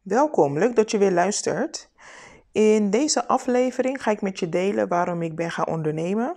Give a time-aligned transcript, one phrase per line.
[0.00, 1.90] Welkom, leuk dat je weer luistert.
[2.52, 6.36] In deze aflevering ga ik met je delen waarom ik ben gaan ondernemen.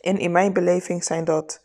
[0.00, 1.62] En in mijn beleving zijn dat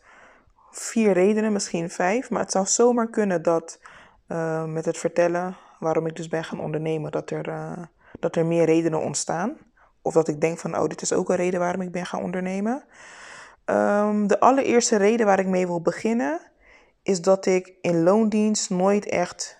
[0.70, 3.80] vier redenen, misschien vijf, maar het zou zomaar kunnen dat
[4.28, 7.82] uh, met het vertellen waarom ik dus ben gaan ondernemen, dat er, uh,
[8.20, 9.56] dat er meer redenen ontstaan.
[10.02, 12.22] Of dat ik denk van, oh, dit is ook een reden waarom ik ben gaan
[12.22, 12.84] ondernemen.
[13.66, 16.40] Um, de allereerste reden waar ik mee wil beginnen
[17.02, 19.59] is dat ik in loondienst nooit echt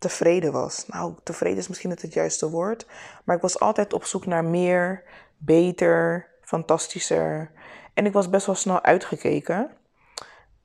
[0.00, 0.86] tevreden was.
[0.86, 2.86] Nou, tevreden is misschien niet het juiste woord,
[3.24, 5.02] maar ik was altijd op zoek naar meer,
[5.36, 7.50] beter, fantastischer.
[7.94, 9.70] En ik was best wel snel uitgekeken.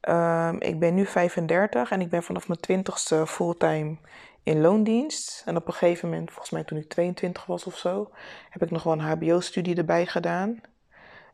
[0.10, 3.98] Um, ik ben nu 35 en ik ben vanaf mijn 20ste fulltime
[4.44, 5.42] in loondienst.
[5.46, 8.12] En op een gegeven moment, volgens mij toen ik 22 was of zo,
[8.50, 10.62] heb ik nog wel een HBO-studie erbij gedaan.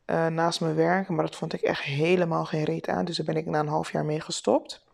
[0.06, 3.06] Uh, naast mijn werk, maar dat vond ik echt helemaal geen reet aan.
[3.06, 4.86] Dus daar ben ik na een half jaar mee gestopt.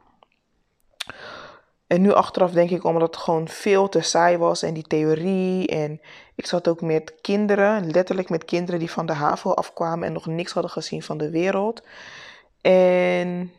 [1.87, 5.67] En nu achteraf denk ik omdat het gewoon veel te saai was en die theorie.
[5.67, 6.01] En
[6.35, 10.25] ik zat ook met kinderen, letterlijk met kinderen die van de HAVO afkwamen en nog
[10.25, 11.83] niks hadden gezien van de wereld.
[12.61, 13.51] En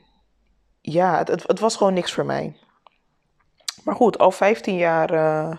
[0.81, 2.57] ja, het, het, was gewoon niks voor mij.
[3.85, 5.57] Maar goed, al 15 jaar, uh,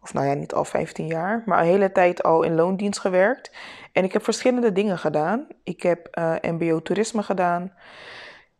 [0.00, 3.50] of nou ja, niet al 15 jaar, maar een hele tijd al in loondienst gewerkt.
[3.92, 5.46] En ik heb verschillende dingen gedaan.
[5.62, 7.72] Ik heb uh, MBO toerisme gedaan.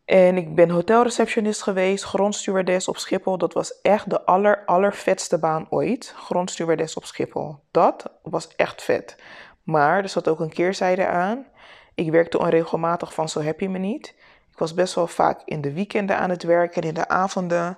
[0.05, 3.37] En ik ben hotelreceptionist geweest, grondstewardess op Schiphol.
[3.37, 6.13] Dat was echt de aller, allervetste baan ooit.
[6.17, 7.59] Grondstewardess op Schiphol.
[7.71, 9.15] Dat was echt vet.
[9.63, 11.45] Maar er zat ook een keerzijde aan.
[11.93, 14.15] Ik werkte onregelmatig van zo heb je me niet.
[14.51, 17.77] Ik was best wel vaak in de weekenden aan het werken en in de avonden.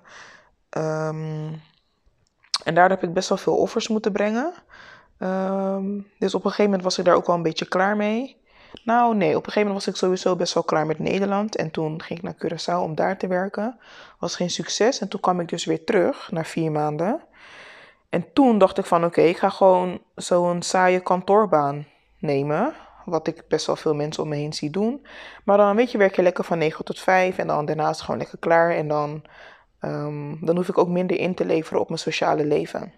[0.77, 1.61] Um,
[2.63, 4.53] en daar heb ik best wel veel offers moeten brengen.
[5.19, 8.37] Um, dus op een gegeven moment was ik daar ook wel een beetje klaar mee.
[8.83, 11.55] Nou, nee, op een gegeven moment was ik sowieso best wel klaar met Nederland.
[11.55, 13.79] En toen ging ik naar Curaçao om daar te werken.
[14.19, 14.99] Was geen succes.
[14.99, 17.21] En toen kwam ik dus weer terug, na vier maanden.
[18.09, 21.87] En toen dacht ik van, oké, ik ga gewoon zo'n saaie kantoorbaan
[22.19, 22.73] nemen.
[23.05, 25.05] Wat ik best wel veel mensen om me heen zie doen.
[25.43, 27.37] Maar dan, weet je, werk je lekker van 9 tot 5.
[27.37, 28.71] En dan daarnaast gewoon lekker klaar.
[28.71, 29.23] En dan,
[29.81, 32.93] um, dan hoef ik ook minder in te leveren op mijn sociale leven.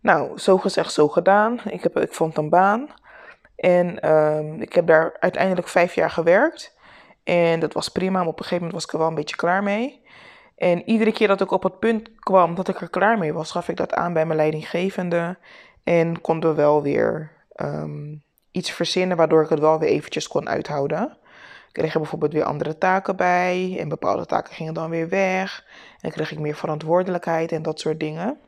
[0.00, 1.60] Nou, zo gezegd, zo gedaan.
[1.64, 2.88] Ik, heb, ik vond een baan.
[3.56, 6.76] En um, ik heb daar uiteindelijk vijf jaar gewerkt.
[7.24, 9.36] En dat was prima, maar op een gegeven moment was ik er wel een beetje
[9.36, 10.02] klaar mee.
[10.56, 13.50] En iedere keer dat ik op het punt kwam dat ik er klaar mee was,
[13.50, 15.38] gaf ik dat aan bij mijn leidinggevende.
[15.84, 20.48] En konden we wel weer um, iets verzinnen waardoor ik het wel weer eventjes kon
[20.48, 21.16] uithouden.
[21.66, 23.76] Ik kreeg er bijvoorbeeld weer andere taken bij.
[23.78, 25.64] En bepaalde taken gingen dan weer weg.
[26.00, 28.38] En kreeg ik meer verantwoordelijkheid en dat soort dingen.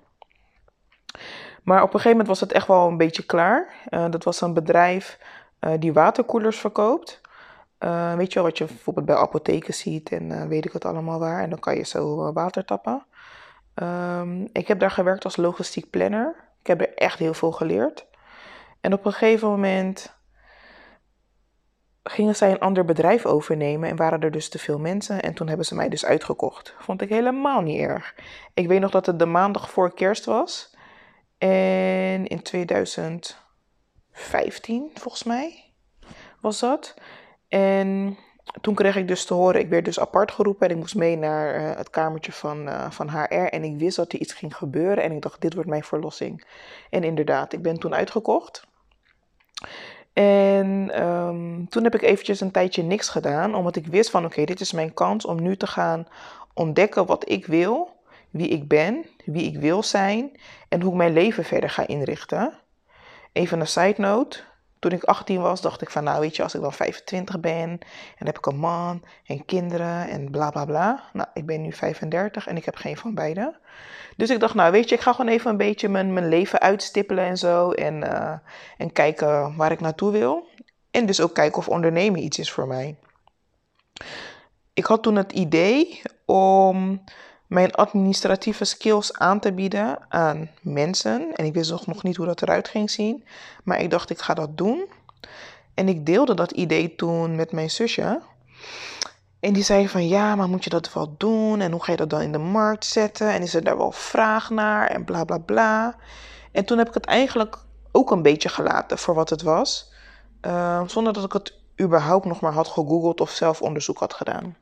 [1.65, 3.75] Maar op een gegeven moment was het echt wel een beetje klaar.
[3.91, 5.19] Uh, dat was een bedrijf
[5.61, 7.21] uh, die waterkoelers verkoopt.
[7.79, 11.19] Uh, weet je wel, wat je bijvoorbeeld bij apotheken ziet en weet ik het allemaal
[11.19, 11.43] waar.
[11.43, 13.07] En dan kan je zo water tappen.
[13.75, 16.35] Um, ik heb daar gewerkt als logistiek planner.
[16.61, 18.07] Ik heb er echt heel veel geleerd.
[18.81, 20.17] En op een gegeven moment
[22.03, 25.23] gingen zij een ander bedrijf overnemen en waren er dus te veel mensen.
[25.23, 26.75] En toen hebben ze mij dus uitgekocht.
[26.79, 28.15] Vond ik helemaal niet erg.
[28.55, 30.74] Ik weet nog dat het de maandag voor kerst was.
[31.44, 35.65] En in 2015, volgens mij,
[36.41, 36.94] was dat.
[37.49, 38.19] En
[38.60, 41.16] toen kreeg ik dus te horen, ik werd dus apart geroepen en ik moest mee
[41.16, 43.34] naar uh, het kamertje van, uh, van HR.
[43.34, 46.47] En ik wist dat er iets ging gebeuren en ik dacht, dit wordt mijn verlossing.
[46.91, 48.66] En inderdaad, ik ben toen uitgekocht.
[50.12, 54.44] En um, toen heb ik eventjes een tijdje niks gedaan, omdat ik wist van, oké,
[54.44, 56.06] dit is mijn kans om nu te gaan
[56.54, 57.94] ontdekken wat ik wil
[58.34, 62.53] wie ik ben, wie ik wil zijn en hoe ik mijn leven verder ga inrichten.
[63.33, 64.41] Even een side note.
[64.78, 67.78] Toen ik 18 was, dacht ik van, nou weet je, als ik dan 25 ben
[68.19, 71.03] en heb ik een man en kinderen en bla bla bla.
[71.12, 73.59] Nou, ik ben nu 35 en ik heb geen van beide.
[74.17, 76.61] Dus ik dacht, nou weet je, ik ga gewoon even een beetje mijn, mijn leven
[76.61, 77.71] uitstippelen en zo.
[77.71, 78.33] En, uh,
[78.77, 80.47] en kijken waar ik naartoe wil.
[80.91, 82.97] En dus ook kijken of ondernemen iets is voor mij.
[84.72, 87.05] Ik had toen het idee om
[87.47, 91.34] mijn administratieve skills aan te bieden aan mensen.
[91.34, 93.24] En ik wist nog niet hoe dat eruit ging zien.
[93.65, 94.84] Maar ik dacht, ik ga dat doen.
[95.74, 98.21] En ik deelde dat idee toen met mijn zusje.
[99.41, 101.60] En die zei van ja, maar moet je dat wel doen?
[101.60, 103.30] En hoe ga je dat dan in de markt zetten?
[103.30, 104.86] En is er daar wel vraag naar?
[104.86, 105.97] En bla bla bla.
[106.53, 107.59] En toen heb ik het eigenlijk
[107.92, 109.92] ook een beetje gelaten voor wat het was.
[110.42, 114.57] Uh, zonder dat ik het überhaupt nog maar had gegoogeld of zelf onderzoek had gedaan.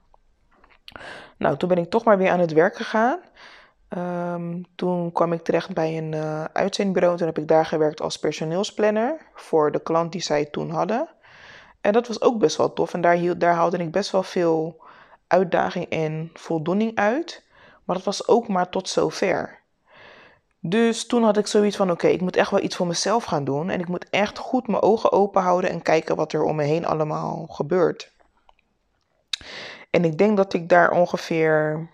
[1.36, 3.18] Nou, toen ben ik toch maar weer aan het werk gegaan.
[3.98, 7.16] Um, toen kwam ik terecht bij een uh, uitzendbureau.
[7.16, 11.08] Toen heb ik daar gewerkt als personeelsplanner voor de klant die zij toen hadden.
[11.80, 12.94] En dat was ook best wel tof.
[12.94, 14.82] En daar, hield, daar haalde ik best wel veel
[15.26, 17.44] uitdaging en voldoening uit.
[17.84, 19.60] Maar dat was ook maar tot zover.
[20.60, 23.44] Dus toen had ik zoiets van: oké, ik moet echt wel iets voor mezelf gaan
[23.44, 23.70] doen.
[23.70, 26.62] En ik moet echt goed mijn ogen open houden en kijken wat er om me
[26.62, 28.12] heen allemaal gebeurt.
[29.92, 31.88] En ik denk dat ik daar ongeveer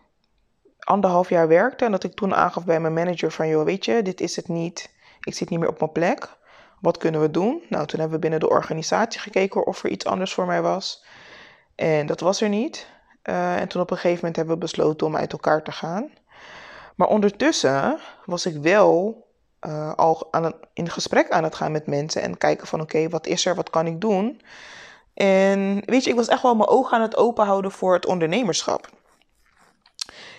[0.79, 1.85] anderhalf jaar werkte.
[1.85, 4.49] En dat ik toen aangaf bij mijn manager: van joh, weet je, dit is het
[4.49, 4.91] niet.
[5.21, 6.29] Ik zit niet meer op mijn plek.
[6.81, 7.63] Wat kunnen we doen?
[7.69, 11.05] Nou, toen hebben we binnen de organisatie gekeken of er iets anders voor mij was.
[11.75, 12.87] En dat was er niet.
[13.25, 16.11] Uh, en toen op een gegeven moment hebben we besloten om uit elkaar te gaan.
[16.95, 19.27] Maar ondertussen was ik wel
[19.67, 23.27] uh, al aan in gesprek aan het gaan met mensen en kijken van oké, wat
[23.27, 24.41] is er, wat kan ik doen?
[25.19, 28.89] En weet je, ik was echt wel mijn ogen aan het openhouden voor het ondernemerschap.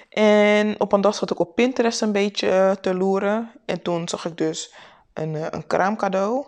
[0.10, 3.52] En op een dag zat ik op Pinterest een beetje te loeren.
[3.66, 4.74] En toen zag ik dus
[5.14, 6.46] een, eh, een kraamcadeau.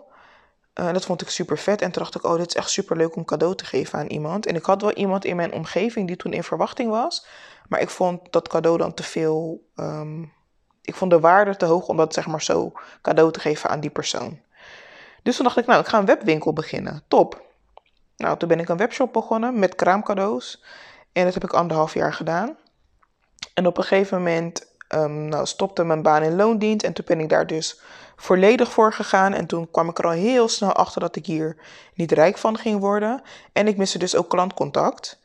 [0.80, 1.82] Uh, dat vond ik super vet.
[1.82, 4.06] En toen dacht ik, oh, dit is echt super leuk om cadeau te geven aan
[4.06, 4.46] iemand.
[4.46, 7.26] En ik had wel iemand in mijn omgeving die toen in verwachting was.
[7.68, 9.68] Maar ik vond dat cadeau dan te veel.
[9.76, 10.32] Um,
[10.82, 13.80] ik vond de waarde te hoog om dat zeg maar zo cadeau te geven aan
[13.80, 14.40] die persoon.
[15.22, 17.02] Dus toen dacht ik, nou, ik ga een webwinkel beginnen.
[17.08, 17.50] Top.
[18.16, 20.64] Nou, toen ben ik een webshop begonnen met kraamcadeaus.
[21.12, 22.56] En dat heb ik anderhalf jaar gedaan.
[23.54, 26.86] En op een gegeven moment um, nou, stopte mijn baan in loondienst.
[26.86, 27.80] En toen ben ik daar dus
[28.16, 29.32] volledig voor gegaan.
[29.32, 31.56] En toen kwam ik er al heel snel achter dat ik hier
[31.94, 33.22] niet rijk van ging worden.
[33.52, 35.20] En ik miste dus ook klantcontact.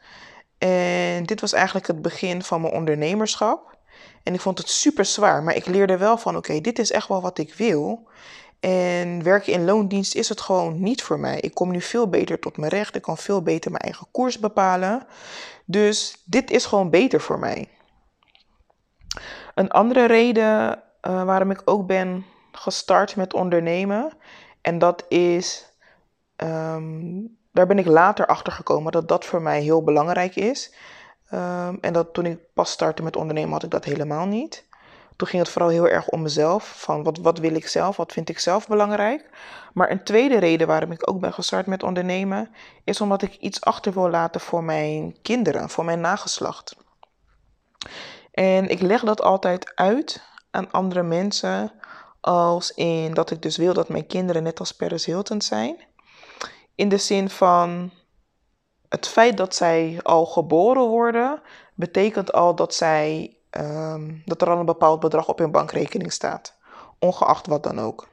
[0.57, 3.77] En dit was eigenlijk het begin van mijn ondernemerschap.
[4.23, 7.07] En ik vond het super zwaar, maar ik leerde wel van: oké, dit is echt
[7.07, 8.07] wel wat ik wil.
[8.59, 11.39] En werken in loondienst is het gewoon niet voor mij.
[11.39, 12.95] Ik kom nu veel beter tot mijn recht.
[12.95, 15.07] Ik kan veel beter mijn eigen koers bepalen.
[15.65, 17.69] Dus dit is gewoon beter voor mij.
[19.55, 24.11] Een andere reden uh, waarom ik ook ben gestart met ondernemen.
[24.61, 25.73] En dat is,
[26.35, 30.73] um, daar ben ik later achter gekomen dat dat voor mij heel belangrijk is.
[31.33, 34.65] Um, en dat toen ik pas startte met ondernemen had ik dat helemaal niet.
[35.17, 36.73] Toen ging het vooral heel erg om mezelf.
[36.81, 37.97] Van wat, wat wil ik zelf?
[37.97, 39.29] Wat vind ik zelf belangrijk?
[39.73, 42.51] Maar een tweede reden waarom ik ook ben gestart met ondernemen...
[42.83, 46.75] is omdat ik iets achter wil laten voor mijn kinderen, voor mijn nageslacht.
[48.31, 51.71] En ik leg dat altijd uit aan andere mensen
[52.21, 55.85] als in dat ik dus wil dat mijn kinderen net als Paris Hilton zijn.
[56.75, 57.91] In de zin van
[58.89, 61.41] het feit dat zij al geboren worden,
[61.75, 66.57] betekent al dat, zij, ehm, dat er al een bepaald bedrag op hun bankrekening staat.
[66.99, 68.07] Ongeacht wat dan ook.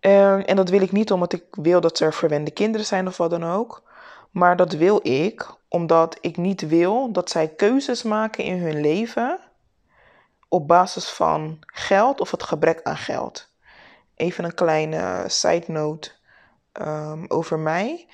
[0.00, 3.16] Ehm, en dat wil ik niet omdat ik wil dat ze verwende kinderen zijn of
[3.16, 3.82] wat dan ook.
[4.30, 9.38] Maar dat wil ik omdat ik niet wil dat zij keuzes maken in hun leven
[10.48, 13.52] op basis van geld of het gebrek aan geld.
[14.14, 16.10] Even een kleine side note
[16.72, 18.08] um, over mij.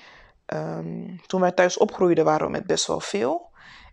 [1.27, 3.50] Toen wij thuis opgroeiden waren we met best wel veel.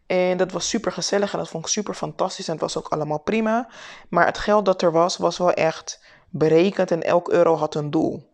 [0.09, 2.89] En dat was super gezellig en dat vond ik super fantastisch en het was ook
[2.89, 3.69] allemaal prima.
[4.09, 7.91] Maar het geld dat er was, was wel echt berekend en elk euro had een
[7.91, 8.31] doel.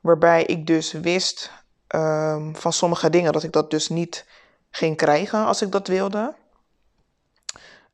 [0.00, 1.52] Waarbij ik dus wist
[1.88, 4.26] um, van sommige dingen dat ik dat dus niet
[4.70, 6.34] ging krijgen als ik dat wilde.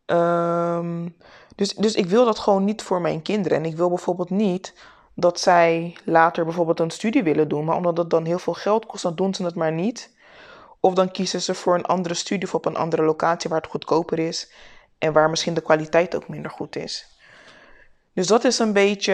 [0.07, 1.17] Um,
[1.57, 3.59] dus, dus ik wil dat gewoon niet voor mijn kinderen.
[3.59, 4.75] En ik wil bijvoorbeeld niet
[5.15, 8.87] dat zij later bijvoorbeeld een studie willen doen, maar omdat dat dan heel veel geld
[8.87, 10.16] kost, dan doen ze het maar niet.
[10.81, 13.71] Of dan kiezen ze voor een andere studie of op een andere locatie waar het
[13.71, 14.53] goedkoper is
[14.99, 17.17] en waar misschien de kwaliteit ook minder goed is.
[18.13, 19.13] Dus dat is een beetje,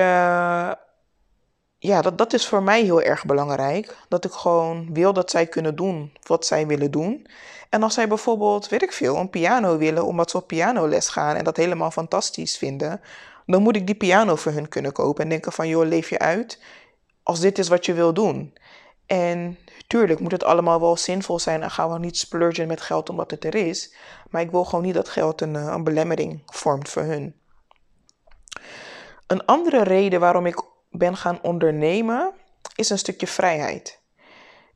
[1.78, 3.96] ja, dat, dat is voor mij heel erg belangrijk.
[4.08, 7.26] Dat ik gewoon wil dat zij kunnen doen wat zij willen doen.
[7.68, 11.36] En als zij bijvoorbeeld, weet ik veel, een piano willen omdat ze op pianoles gaan
[11.36, 13.00] en dat helemaal fantastisch vinden,
[13.46, 16.18] dan moet ik die piano voor hun kunnen kopen en denken van, joh, leef je
[16.18, 16.58] uit
[17.22, 18.52] als dit is wat je wil doen.
[19.06, 19.58] En
[19.92, 23.30] tuurlijk moet het allemaal wel zinvol zijn en gaan we niet splurgen met geld omdat
[23.30, 23.94] het er is.
[24.30, 27.34] Maar ik wil gewoon niet dat geld een, eh, een belemmering vormt voor hun.
[29.26, 32.32] Een andere reden waarom ik ben gaan ondernemen
[32.74, 34.00] is een stukje vrijheid.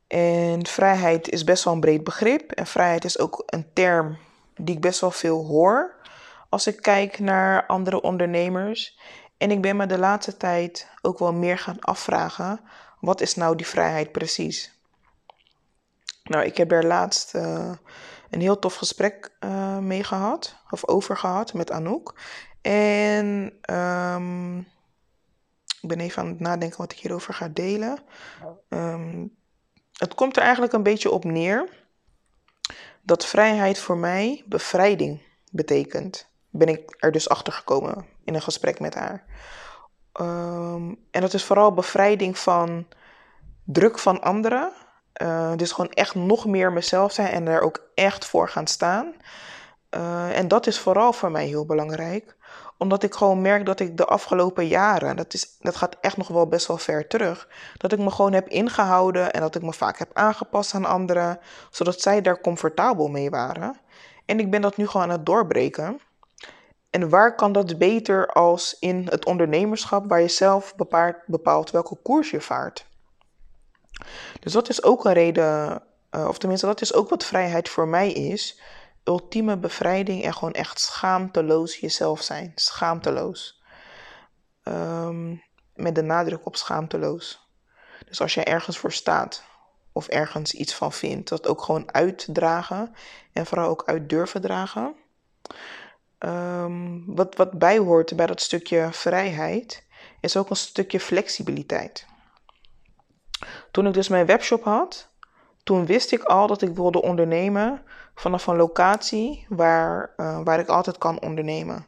[0.07, 2.51] En vrijheid is best wel een breed begrip.
[2.51, 4.17] En vrijheid is ook een term
[4.55, 5.95] die ik best wel veel hoor
[6.49, 8.99] als ik kijk naar andere ondernemers.
[9.37, 12.59] En ik ben me de laatste tijd ook wel meer gaan afvragen:
[12.99, 14.75] wat is nou die vrijheid precies?
[16.27, 17.71] Nou, ik heb daar laatst uh,
[18.29, 22.19] een heel tof gesprek uh, mee gehad, of over gehad met Anouk.
[22.61, 24.59] En um,
[25.81, 27.97] ik ben even aan het nadenken wat ik hierover ga delen.
[28.69, 29.35] Um,
[29.93, 31.69] het komt er eigenlijk een beetje op neer
[33.01, 38.79] dat vrijheid voor mij bevrijding betekent ben ik er dus achter gekomen in een gesprek
[38.79, 39.25] met haar.
[40.21, 42.87] Um, en dat is vooral bevrijding van
[43.63, 44.71] druk van anderen.
[45.21, 49.13] Uh, dus gewoon echt nog meer mezelf zijn en er ook echt voor gaan staan.
[49.95, 52.35] Uh, en dat is vooral voor mij heel belangrijk,
[52.77, 56.27] omdat ik gewoon merk dat ik de afgelopen jaren, dat, is, dat gaat echt nog
[56.27, 57.47] wel best wel ver terug,
[57.77, 61.39] dat ik me gewoon heb ingehouden en dat ik me vaak heb aangepast aan anderen,
[61.69, 63.79] zodat zij daar comfortabel mee waren.
[64.25, 65.99] En ik ben dat nu gewoon aan het doorbreken.
[66.89, 70.75] En waar kan dat beter als in het ondernemerschap, waar je zelf
[71.25, 72.85] bepaalt welke koers je vaart?
[74.39, 77.87] Dus dat is ook een reden, uh, of tenminste, dat is ook wat vrijheid voor
[77.87, 78.59] mij is.
[79.03, 82.51] Ultieme bevrijding en gewoon echt schaamteloos jezelf zijn.
[82.55, 83.63] Schaamteloos.
[84.63, 85.43] Um,
[85.75, 87.49] met de nadruk op schaamteloos.
[88.07, 89.43] Dus als je ergens voor staat
[89.91, 92.93] of ergens iets van vindt, dat ook gewoon uitdragen
[93.33, 94.95] en vooral ook uit durven dragen.
[96.19, 99.85] Um, wat, wat bijhoort bij dat stukje vrijheid
[100.19, 102.05] is ook een stukje flexibiliteit.
[103.77, 105.09] Toen ik dus mijn webshop had,
[105.63, 107.81] toen wist ik al dat ik wilde ondernemen
[108.15, 111.85] vanaf een locatie waar, uh, waar ik altijd kan ondernemen.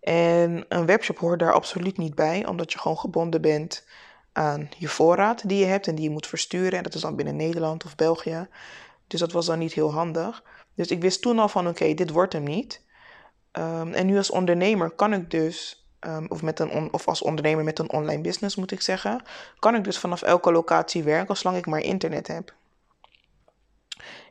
[0.00, 3.86] En een webshop hoort daar absoluut niet bij, omdat je gewoon gebonden bent
[4.32, 6.72] aan je voorraad die je hebt en die je moet versturen.
[6.72, 8.48] En dat is dan binnen Nederland of België.
[9.06, 10.42] Dus dat was dan niet heel handig.
[10.74, 12.84] Dus ik wist toen al van oké, dit wordt hem niet.
[13.52, 17.64] Um, en nu als ondernemer kan ik dus, um, of, met een of als ondernemer
[17.64, 19.22] met een online business moet ik zeggen,
[19.58, 22.54] kan ik dus vanaf elke locatie werken zolang ik maar internet heb.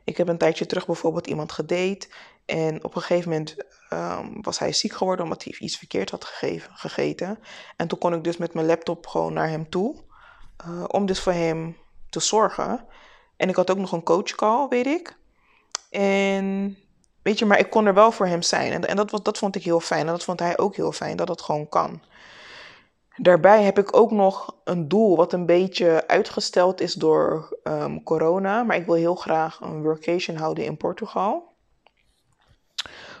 [0.04, 2.08] Ik heb een tijdje terug bijvoorbeeld iemand gedate
[2.44, 3.56] en op een gegeven moment
[3.92, 7.38] um, was hij ziek geworden omdat hij iets verkeerd had gegeven, gegeten.
[7.76, 9.96] En toen kon ik dus met mijn laptop gewoon naar hem toe
[10.66, 11.76] uh, om dus voor hem
[12.08, 12.86] te zorgen.
[13.36, 15.16] En ik had ook nog een coachcall, weet ik.
[15.90, 16.76] En
[17.22, 18.72] weet je, maar ik kon er wel voor hem zijn.
[18.72, 20.06] En, en dat, was, dat vond ik heel fijn.
[20.06, 22.02] En dat vond hij ook heel fijn, dat het gewoon kan.
[23.16, 28.62] Daarbij heb ik ook nog een doel wat een beetje uitgesteld is door um, corona.
[28.62, 31.54] Maar ik wil heel graag een workation houden in Portugal.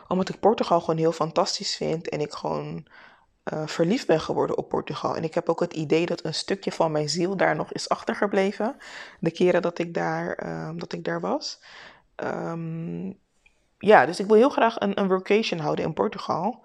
[0.08, 2.08] Omdat ik Portugal gewoon heel fantastisch vind.
[2.08, 2.86] En ik gewoon
[3.52, 5.16] uh, verliefd ben geworden op Portugal.
[5.16, 7.88] En ik heb ook het idee dat een stukje van mijn ziel daar nog is
[7.88, 8.76] achtergebleven.
[9.20, 11.62] De keren dat ik daar, um, dat ik daar was.
[12.16, 13.18] Um,
[13.80, 16.64] ja, dus ik wil heel graag een, een houden in Portugal.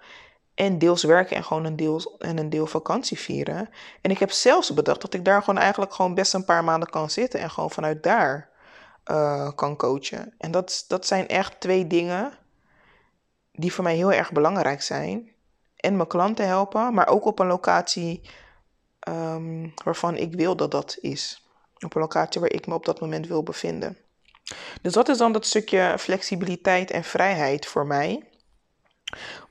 [0.53, 3.69] En deels werken en gewoon een deel, en een deel vakantie vieren.
[4.01, 6.89] En ik heb zelfs bedacht dat ik daar gewoon eigenlijk gewoon best een paar maanden
[6.89, 7.39] kan zitten.
[7.39, 8.50] En gewoon vanuit daar
[9.12, 10.34] uh, kan coachen.
[10.38, 12.38] En dat, dat zijn echt twee dingen
[13.51, 15.31] die voor mij heel erg belangrijk zijn.
[15.75, 18.29] En mijn klanten helpen, maar ook op een locatie
[19.07, 21.50] um, waarvan ik wil dat dat is.
[21.79, 23.98] Op een locatie waar ik me op dat moment wil bevinden.
[24.82, 28.24] Dus dat is dan dat stukje flexibiliteit en vrijheid voor mij.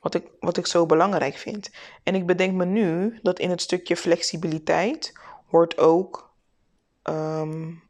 [0.01, 1.71] Wat ik, wat ik zo belangrijk vind.
[2.03, 5.13] En ik bedenk me nu dat in het stukje flexibiliteit
[5.47, 6.35] hoort ook
[7.03, 7.83] um,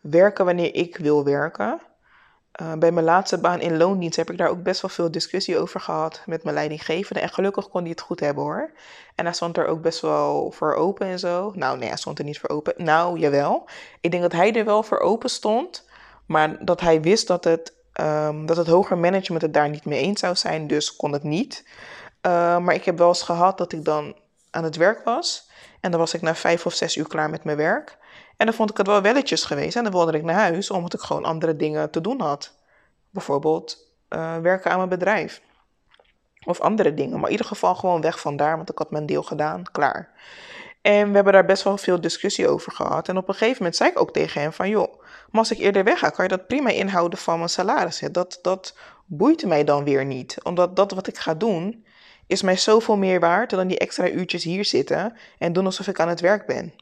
[0.00, 1.80] werken wanneer ik wil werken.
[2.60, 5.58] Uh, bij mijn laatste baan in loondienst heb ik daar ook best wel veel discussie
[5.58, 7.20] over gehad met mijn leidinggevende.
[7.20, 8.72] En gelukkig kon hij het goed hebben hoor.
[9.14, 11.52] En hij stond er ook best wel voor open en zo.
[11.54, 12.74] Nou nee, hij stond er niet voor open.
[12.76, 13.68] Nou, jawel.
[14.00, 15.90] Ik denk dat hij er wel voor open stond.
[16.26, 20.00] Maar dat hij wist dat het, um, dat het hoger management het daar niet mee
[20.00, 21.64] eens zou zijn, dus kon het niet.
[22.26, 24.16] Uh, maar ik heb wel eens gehad dat ik dan
[24.50, 25.50] aan het werk was.
[25.80, 27.98] En dan was ik na vijf of zes uur klaar met mijn werk.
[28.36, 29.76] En dan vond ik het wel welletjes geweest.
[29.76, 32.54] En dan wilde ik naar huis, omdat ik gewoon andere dingen te doen had.
[33.10, 35.42] Bijvoorbeeld uh, werken aan mijn bedrijf.
[36.44, 37.14] Of andere dingen.
[37.14, 40.10] Maar in ieder geval gewoon weg van daar, want ik had mijn deel gedaan, klaar.
[40.82, 43.08] En we hebben daar best wel veel discussie over gehad.
[43.08, 44.68] En op een gegeven moment zei ik ook tegen hem van...
[44.68, 48.02] joh, maar als ik eerder wegga, kan je dat prima inhouden van mijn salaris.
[48.12, 50.36] Dat, dat boeit mij dan weer niet.
[50.42, 51.86] Omdat dat wat ik ga doen,
[52.26, 53.50] is mij zoveel meer waard...
[53.50, 56.74] dan die extra uurtjes hier zitten en doen alsof ik aan het werk ben.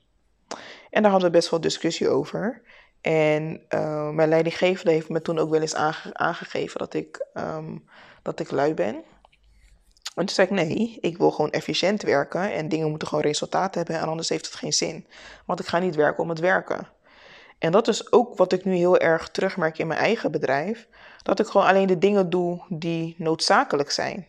[0.90, 2.62] En daar hadden we best wel discussie over.
[3.00, 7.84] En uh, mijn leidinggevende heeft me toen ook wel eens aange aangegeven dat ik, um,
[8.22, 9.04] dat ik lui ben.
[10.14, 13.74] En toen zei ik, nee, ik wil gewoon efficiënt werken en dingen moeten gewoon resultaat
[13.74, 15.06] hebben en anders heeft het geen zin.
[15.46, 16.88] Want ik ga niet werken om het werken.
[17.58, 20.88] En dat is ook wat ik nu heel erg terugmerk in mijn eigen bedrijf.
[21.22, 24.26] Dat ik gewoon alleen de dingen doe die noodzakelijk zijn.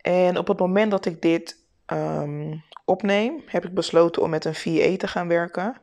[0.00, 4.54] En op het moment dat ik dit um, opneem, heb ik besloten om met een
[4.54, 5.76] VA te gaan werken.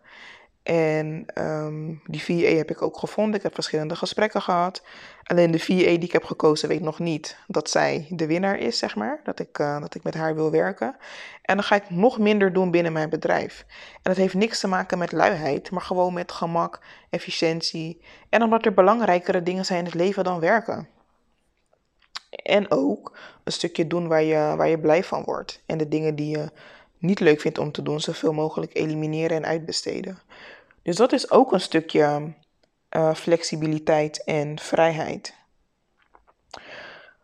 [0.67, 3.35] En um, die VA heb ik ook gevonden.
[3.35, 4.83] Ik heb verschillende gesprekken gehad.
[5.23, 8.77] Alleen de VA die ik heb gekozen weet nog niet dat zij de winnaar is,
[8.77, 9.19] zeg maar.
[9.23, 10.95] Dat ik, uh, dat ik met haar wil werken.
[11.41, 13.65] En dan ga ik nog minder doen binnen mijn bedrijf.
[13.93, 18.01] En dat heeft niks te maken met luiheid, maar gewoon met gemak, efficiëntie.
[18.29, 20.87] En omdat er belangrijkere dingen zijn in het leven dan werken.
[22.29, 25.63] En ook een stukje doen waar je, waar je blij van wordt.
[25.65, 26.51] En de dingen die je
[26.99, 30.17] niet leuk vindt om te doen, zoveel mogelijk elimineren en uitbesteden.
[30.87, 32.33] Dus dat is ook een stukje
[32.95, 35.35] uh, flexibiliteit en vrijheid.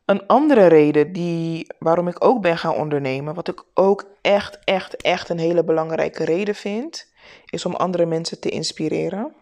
[0.06, 4.96] Een andere reden die, waarom ik ook ben gaan ondernemen, wat ik ook echt, echt,
[4.96, 7.14] echt een hele belangrijke reden vind,
[7.46, 9.34] is om andere mensen te inspireren.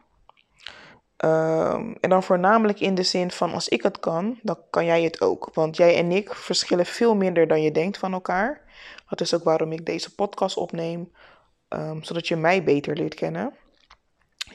[1.18, 5.04] Ehm, en dan voornamelijk in de zin van als ik het kan, dan kan jij
[5.04, 5.50] het ook.
[5.54, 8.62] Want jij en ik verschillen veel minder dan je denkt van elkaar.
[9.10, 11.12] Dat is ook waarom ik deze podcast opneem,
[11.68, 13.60] ehm, zodat je mij beter leert kennen.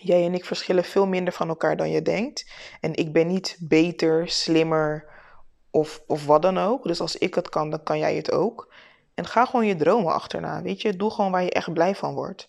[0.00, 2.50] Jij en ik verschillen veel minder van elkaar dan je denkt.
[2.80, 5.08] En ik ben niet beter, slimmer
[5.70, 6.82] of, of wat dan ook.
[6.82, 8.72] Dus als ik het kan, dan kan jij het ook.
[9.14, 10.62] En ga gewoon je dromen achterna.
[10.62, 12.48] Weet je, doe gewoon waar je echt blij van wordt.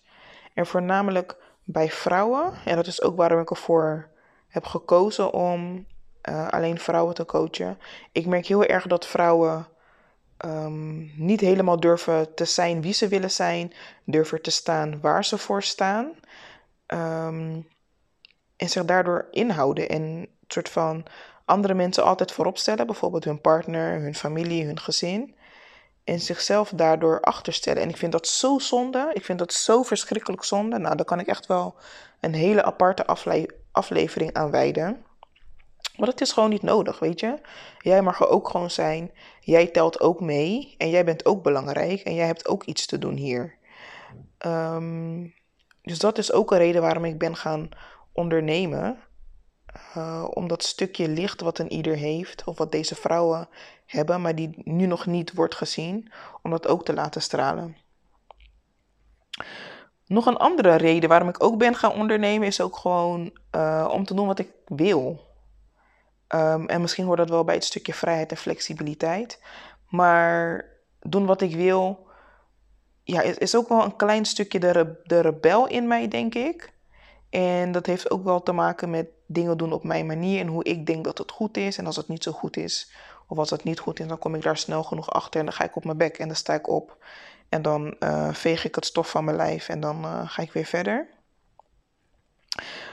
[0.54, 4.08] En voornamelijk bij vrouwen, en dat is ook waarom ik ervoor
[4.48, 5.86] heb gekozen om
[6.28, 7.78] uh, alleen vrouwen te coachen.
[8.12, 9.66] Ik merk heel erg dat vrouwen
[10.44, 13.72] um, niet helemaal durven te zijn wie ze willen zijn,
[14.04, 16.12] durven te staan waar ze voor staan.
[16.94, 17.68] Um,
[18.56, 21.04] en zich daardoor inhouden en een soort van
[21.44, 25.36] andere mensen altijd voorop stellen, bijvoorbeeld hun partner, hun familie, hun gezin.
[26.04, 27.82] En zichzelf daardoor achterstellen.
[27.82, 29.10] En ik vind dat zo zonde.
[29.12, 30.78] Ik vind dat zo verschrikkelijk zonde.
[30.78, 31.74] Nou, daar kan ik echt wel
[32.20, 35.04] een hele aparte afle aflevering aan wijden.
[35.96, 37.40] Maar het is gewoon niet nodig, weet je.
[37.78, 39.10] Jij mag er ook gewoon zijn.
[39.40, 40.74] Jij telt ook mee.
[40.78, 42.00] En jij bent ook belangrijk.
[42.00, 43.56] En jij hebt ook iets te doen hier.
[44.46, 45.34] Um,
[45.82, 47.68] dus dat is ook een reden waarom ik ben gaan
[48.12, 48.98] ondernemen.
[49.96, 53.48] Uh, om dat stukje licht wat een ieder heeft, of wat deze vrouwen
[53.86, 57.76] hebben, maar die nu nog niet wordt gezien, om dat ook te laten stralen.
[60.06, 64.04] Nog een andere reden waarom ik ook ben gaan ondernemen, is ook gewoon uh, om
[64.04, 65.26] te doen wat ik wil.
[66.34, 69.42] Um, en misschien hoort dat wel bij het stukje vrijheid en flexibiliteit.
[69.88, 70.64] Maar
[71.00, 72.07] doen wat ik wil,
[73.12, 76.72] ja, is, is ook wel een klein stukje de, de rebel in mij, denk ik.
[77.30, 80.64] En dat heeft ook wel te maken met dingen doen op mijn manier en hoe
[80.64, 81.78] ik denk dat het goed is.
[81.78, 82.92] En als het niet zo goed is,
[83.26, 85.54] of als het niet goed is, dan kom ik daar snel genoeg achter en dan
[85.54, 86.96] ga ik op mijn bek en dan sta ik op.
[87.48, 90.52] En dan uh, veeg ik het stof van mijn lijf en dan uh, ga ik
[90.52, 91.08] weer verder.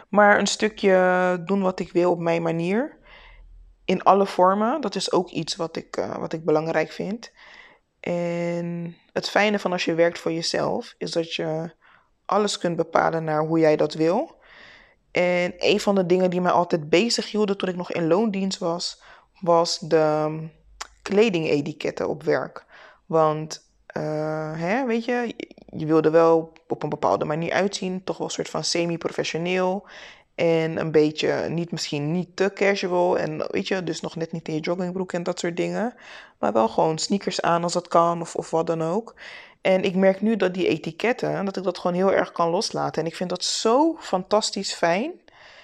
[0.09, 2.97] Maar een stukje doen wat ik wil op mijn manier.
[3.85, 7.31] In alle vormen, dat is ook iets wat ik, uh, wat ik belangrijk vind.
[8.05, 11.71] En het fijne van als je werkt voor jezelf, is dat je
[12.25, 14.35] alles kunt bepalen naar hoe jij dat wil.
[15.11, 18.59] En een van de dingen die mij altijd bezig hielden toen ik nog in loondienst
[18.59, 19.01] was,
[19.39, 20.39] was de
[21.01, 22.65] kledingetiketten op werk.
[23.05, 28.27] Want, uh, hè, weet je, je wilde wel op een bepaalde manier uitzien, toch wel
[28.27, 29.87] een soort van semi-professioneel.
[30.35, 33.17] En een beetje, niet, misschien niet te casual.
[33.17, 35.93] En weet je, dus nog net niet in je joggingbroek en dat soort dingen.
[36.39, 39.15] Maar wel gewoon sneakers aan als dat kan of, of wat dan ook.
[39.61, 43.01] En ik merk nu dat die etiketten, dat ik dat gewoon heel erg kan loslaten.
[43.01, 45.11] En ik vind dat zo fantastisch fijn.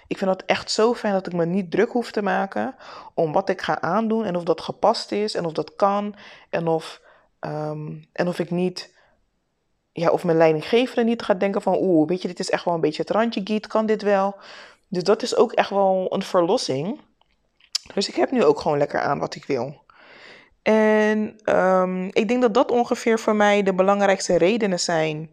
[0.07, 2.75] Ik vind dat echt zo fijn dat ik me niet druk hoef te maken
[3.13, 6.15] om wat ik ga aandoen en of dat gepast is en of dat kan
[6.49, 7.01] en of,
[7.39, 8.93] um, en of ik niet,
[9.91, 12.73] ja, of mijn leidinggevende niet gaat denken van, oeh, weet je, dit is echt wel
[12.73, 14.35] een beetje het randje, Giet, kan dit wel?
[14.87, 16.99] Dus dat is ook echt wel een verlossing.
[17.93, 19.83] Dus ik heb nu ook gewoon lekker aan wat ik wil.
[20.61, 25.29] En um, ik denk dat dat ongeveer voor mij de belangrijkste redenen zijn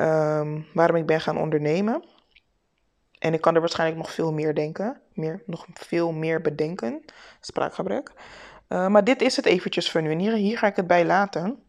[0.00, 2.04] um, waarom ik ben gaan ondernemen.
[3.18, 7.04] En ik kan er waarschijnlijk nog veel meer denken, meer, nog veel meer bedenken,
[7.40, 8.12] spraakgebrek.
[8.68, 11.62] Uh, maar dit is het eventjes voor nu hier ga ik het bij laten.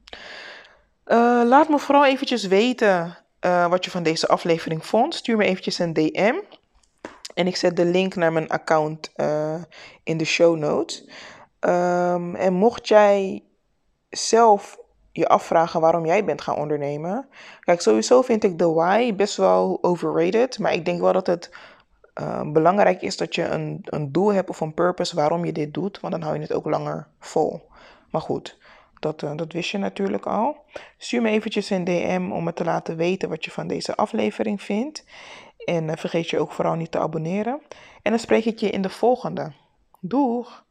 [1.10, 5.16] Uh, laat me vooral eventjes weten uh, wat je van deze aflevering vond.
[5.16, 6.36] Stuur me eventjes een DM.
[7.34, 9.12] En ik zet de link naar mijn account
[10.04, 11.10] in de show notes.
[11.60, 13.44] Um, en mocht jij
[14.10, 14.78] zelf
[15.12, 17.28] je afvragen waarom jij bent gaan ondernemen.
[17.60, 20.60] Kijk, sowieso vind ik de why best wel overrated.
[20.60, 21.50] Maar ik denk wel dat het
[22.46, 26.00] belangrijk is dat je een, een doel hebt of een purpose waarom je dit doet.
[26.00, 27.68] Want dan hou je het ook langer vol.
[28.10, 28.58] Maar goed,
[29.00, 30.58] dat, uh, dat wist je natuurlijk al.
[30.98, 34.62] Stuur me eventjes een DM om me te laten weten wat je van deze aflevering
[34.62, 35.06] vindt.
[35.66, 37.62] En uh, vergeet je ook vooral niet te abonneren.
[38.02, 39.52] En dan spreek ik je in de volgende.
[40.00, 40.68] Doeg!